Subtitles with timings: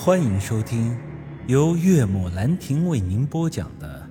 [0.00, 0.96] 欢迎收听
[1.48, 4.08] 由岳母兰亭为您播讲的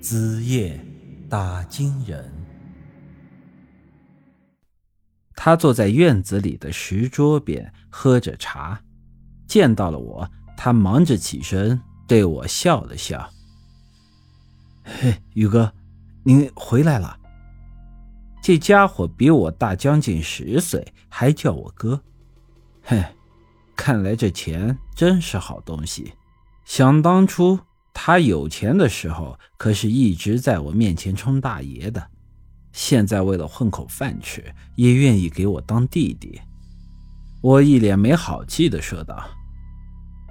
[0.02, 0.78] 《子夜
[1.30, 2.22] 打金人》。
[5.34, 8.78] 他坐在院子里的石桌边喝着茶，
[9.46, 13.30] 见到了我，他忙着起身对我笑了笑
[14.84, 15.72] ：“嘿，宇哥，
[16.22, 17.18] 您回来了。”
[18.44, 22.02] 这家伙比我大将近十岁，还叫我哥，
[22.82, 23.02] 嘿。
[23.78, 26.12] 看来这钱真是好东西。
[26.64, 27.56] 想当初
[27.94, 32.04] 他有钱的时候，可是一直在我面前充大爷的。
[32.72, 34.44] 现在为了混口饭吃，
[34.74, 36.40] 也愿意给我当弟弟。
[37.40, 39.24] 我一脸没好气的说道：“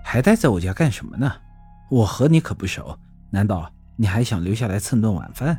[0.04, 1.34] 还待在我家干什么呢？
[1.90, 3.00] 我和你可不熟，
[3.32, 5.58] 难道你还想留下来蹭顿晚饭？”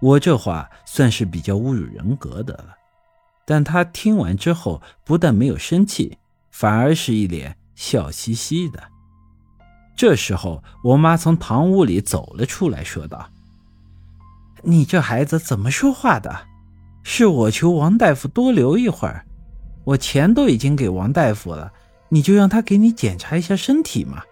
[0.00, 2.77] 我这话算是比较侮辱人格的了。
[3.50, 6.18] 但他听完之后，不但没有生气，
[6.50, 8.78] 反而是一脸笑嘻嘻的。
[9.96, 13.30] 这时候，我妈从堂屋里走了出来，说道
[14.64, 16.40] ：“你这孩子怎么说话的？
[17.02, 19.24] 是我求王大夫多留一会儿，
[19.84, 21.72] 我钱都已经给王大夫了，
[22.10, 24.24] 你就让他给你检查一下身体嘛。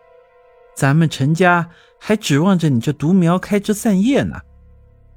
[0.77, 4.43] 咱们陈家还指望着你这独苗开枝散叶呢。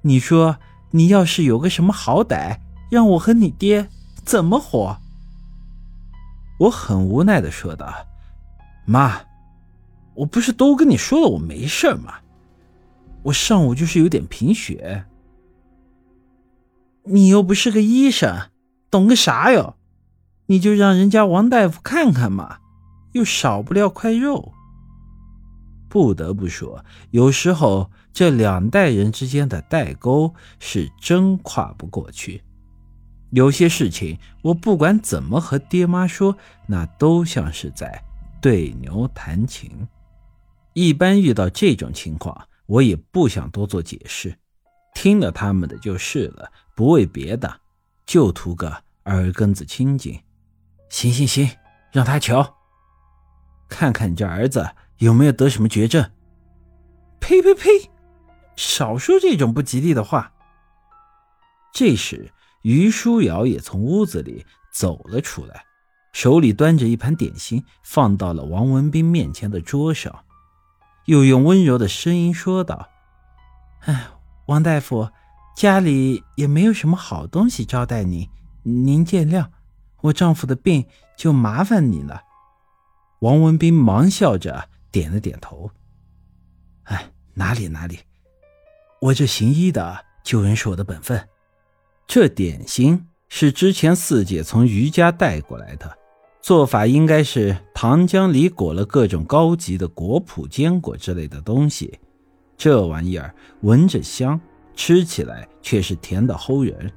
[0.03, 0.57] 你说，
[0.91, 3.87] 你要是有个什么好歹？”让我和你爹
[4.23, 4.97] 怎么活？
[6.59, 8.07] 我很无奈的说道
[8.85, 9.21] ：“妈，
[10.13, 12.15] 我不是都跟你说了我没事吗？
[13.23, 15.05] 我上午就是有点贫血。
[17.03, 18.49] 你又不是个医生，
[18.91, 19.75] 懂个啥哟？
[20.47, 22.57] 你就让人家王大夫看看嘛，
[23.13, 24.51] 又少不了块肉。
[25.87, 32.43] 不得不说，有时候这两代人之间的代沟是真跨不过去。”
[33.31, 36.35] 有些事情，我不管怎么和爹妈说，
[36.65, 38.03] 那都像是在
[38.41, 39.69] 对牛弹琴。
[40.73, 44.35] 一般遇到这种情况，我也不想多做解释，
[44.95, 47.59] 听了他们的就是了，不为别的，
[48.05, 50.19] 就图个耳根子清净。
[50.89, 51.47] 行行行，
[51.91, 52.55] 让他瞧，
[53.67, 56.09] 看看你这儿子有没有得什么绝症。
[57.19, 57.91] 呸呸呸！
[58.55, 60.33] 少说这种不吉利的话。
[61.71, 62.31] 这时。
[62.61, 65.63] 于书瑶也从屋子里走了出来，
[66.11, 70.25] 手里端着一盘点心，放到了王文斌面前的桌上，
[71.05, 72.89] 又用温柔的声音说道
[73.85, 74.07] ：“哎，
[74.47, 75.09] 王大夫，
[75.55, 78.27] 家里也没有什么好东西招待您，
[78.63, 79.47] 您见谅。
[80.01, 80.85] 我丈夫的病
[81.17, 82.23] 就麻烦你了。”
[83.21, 85.71] 王文斌忙笑着点了点头
[86.83, 87.99] ：“哎，哪里哪里，
[89.01, 91.27] 我这行医的救人是我的本分。”
[92.09, 95.95] 这点心是之前四姐从余家带过来的，
[96.41, 101.99] 做法应该是糖浆里裹了各种高级的果脯、坚果之类的东西。
[102.57, 103.31] 这玩意儿
[103.61, 104.41] 闻着香，
[104.75, 106.91] 吃起来却是甜的齁人。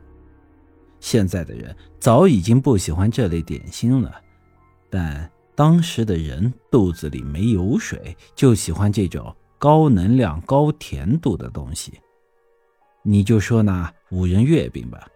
[0.98, 4.10] 现在的人早已经不喜欢这类点心了，
[4.88, 12.00] 但当时的人肚子里没油水，就喜欢这种高能量、高甜度的东西。
[13.04, 15.08] 你就说那五仁月饼吧，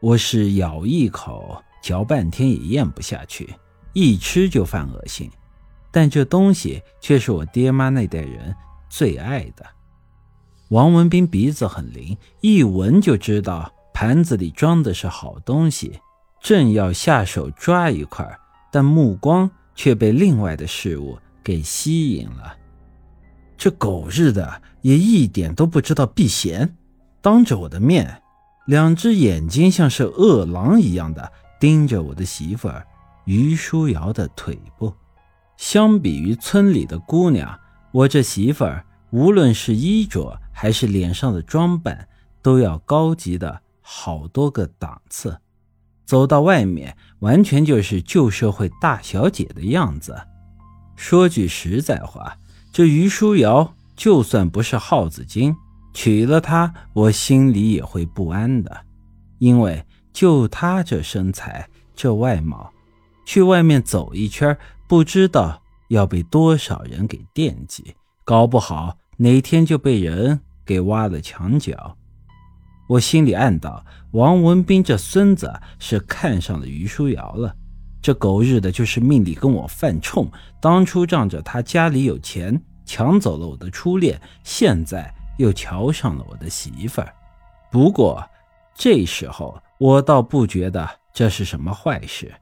[0.00, 3.54] 我是咬一口，嚼半天也咽不下去，
[3.92, 5.30] 一吃就犯恶心。
[5.92, 8.52] 但这东西却是我爹妈那代人
[8.88, 9.64] 最爱的。
[10.70, 16.00] 王文斌鼻子很灵，一闻就知道盘子里装的是好东西，
[16.40, 18.28] 正要下手抓一块，
[18.72, 22.56] 但目光却被另外的事物给吸引了。
[23.56, 26.76] 这狗日的也一点都不知道避嫌。
[27.22, 28.22] 当着我的面，
[28.66, 32.86] 两只眼睛像是饿狼一样的盯着我的媳妇儿
[33.24, 34.94] 于书瑶的腿部。
[35.56, 37.58] 相比于村里的姑娘，
[37.92, 42.08] 我这媳妇儿无论是衣着还是脸上的装扮，
[42.40, 45.38] 都要高级的好多个档次。
[46.06, 50.16] 走到外面，完全就是旧社会大小姐的样子。
[50.96, 52.36] 说句实在话，
[52.72, 55.54] 这于书瑶就算不是耗子精。
[55.92, 58.84] 娶了她，我心里也会不安的，
[59.38, 62.72] 因为就她这身材、这外貌，
[63.24, 64.56] 去外面走一圈，
[64.88, 67.94] 不知道要被多少人给惦记，
[68.24, 71.96] 搞不好哪天就被人给挖了墙角。
[72.88, 77.54] 我心里暗道：王文斌这孙子是看上了于书瑶了，
[78.02, 80.30] 这狗日的就是命里跟我犯冲。
[80.60, 85.14] 当初仗着他家里有钱，抢走了我的初恋，现在。
[85.38, 87.14] 又瞧上了我的媳妇儿，
[87.70, 88.22] 不过
[88.74, 92.32] 这时候我倒不觉得这是什么坏事，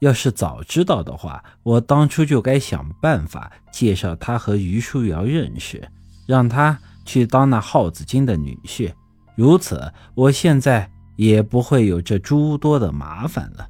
[0.00, 5.88] 要是早知道的话，我当初就该想办法介绍他和于书瑶认识，
[6.26, 8.92] 让他去当那耗子精的女婿。
[9.34, 13.68] 如此，我现在也不会有这诸多的麻烦了。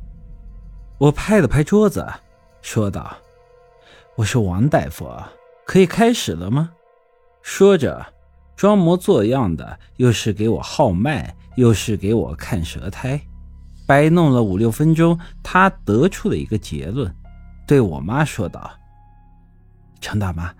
[0.99, 2.07] 我拍了拍桌子，
[2.63, 3.17] 说道
[4.17, 5.09] ：“我说王大夫，
[5.65, 6.71] 可以开始了吗？”
[7.43, 8.05] 说着，
[8.58, 13.20] 装模作样的又是给我号脉，又是给我看舌苔。
[13.87, 17.14] 摆弄了五六分钟，他得出了一个结论，
[17.69, 18.69] 对我妈说道
[20.02, 20.52] ：“程大妈，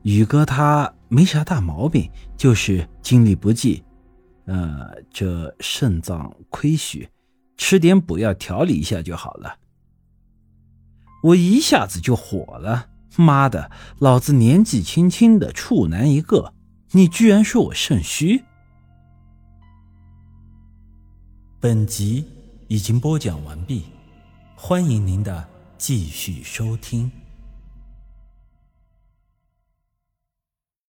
[0.00, 3.84] 宇哥他没啥大毛病，就是精力不济，
[4.46, 7.06] 呃，这肾脏亏虚，
[7.58, 9.56] 吃点补药调理一下就好了。”
[11.22, 12.86] 我一下子就火了，
[13.18, 16.54] 妈的，老子年纪轻轻的处男一个，
[16.92, 18.44] 你居然说我肾虚！
[21.60, 22.24] 本集。
[22.68, 23.84] 已经播讲完毕，
[24.56, 25.46] 欢迎您的
[25.76, 27.12] 继续收听。